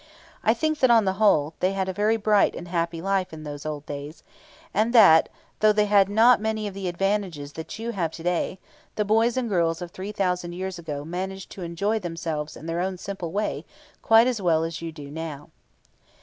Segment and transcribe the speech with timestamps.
[0.43, 3.43] I think that, on the whole, they had a very bright and happy life in
[3.43, 4.23] these old days,
[4.73, 8.57] and that, though they had not many of the advantages that you have to day,
[8.95, 12.79] the boys and girls of three thousand years ago managed to enjoy themselves in their
[12.81, 13.63] own simple way
[14.01, 15.49] quite as well as you do now.